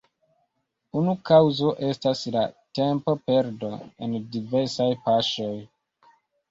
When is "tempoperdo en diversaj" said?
2.81-4.93